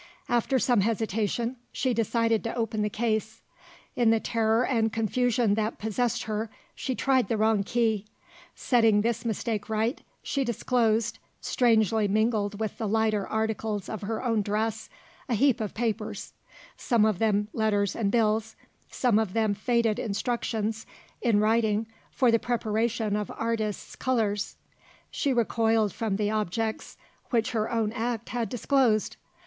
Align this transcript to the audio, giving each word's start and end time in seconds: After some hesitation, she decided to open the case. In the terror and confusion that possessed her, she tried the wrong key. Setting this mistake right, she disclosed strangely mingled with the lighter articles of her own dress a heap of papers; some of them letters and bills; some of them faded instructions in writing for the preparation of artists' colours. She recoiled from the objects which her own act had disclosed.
After 0.27 0.57
some 0.57 0.81
hesitation, 0.81 1.57
she 1.71 1.93
decided 1.93 2.43
to 2.45 2.55
open 2.55 2.81
the 2.81 2.89
case. 2.89 3.43
In 3.95 4.09
the 4.09 4.19
terror 4.19 4.65
and 4.65 4.91
confusion 4.91 5.53
that 5.53 5.77
possessed 5.77 6.23
her, 6.23 6.49
she 6.73 6.95
tried 6.95 7.27
the 7.27 7.37
wrong 7.37 7.61
key. 7.63 8.07
Setting 8.55 9.01
this 9.01 9.25
mistake 9.25 9.69
right, 9.69 10.01
she 10.23 10.43
disclosed 10.43 11.19
strangely 11.39 12.07
mingled 12.07 12.59
with 12.59 12.79
the 12.79 12.87
lighter 12.87 13.27
articles 13.27 13.87
of 13.87 14.01
her 14.01 14.23
own 14.23 14.41
dress 14.41 14.89
a 15.29 15.35
heap 15.35 15.61
of 15.61 15.75
papers; 15.75 16.33
some 16.75 17.05
of 17.05 17.19
them 17.19 17.47
letters 17.53 17.95
and 17.95 18.09
bills; 18.11 18.55
some 18.89 19.19
of 19.19 19.33
them 19.33 19.53
faded 19.53 19.99
instructions 19.99 20.87
in 21.21 21.39
writing 21.39 21.85
for 22.09 22.31
the 22.31 22.39
preparation 22.39 23.15
of 23.15 23.31
artists' 23.37 23.95
colours. 23.95 24.55
She 25.11 25.31
recoiled 25.31 25.93
from 25.93 26.15
the 26.15 26.31
objects 26.31 26.97
which 27.29 27.51
her 27.51 27.69
own 27.71 27.91
act 27.91 28.29
had 28.29 28.49
disclosed. 28.49 29.15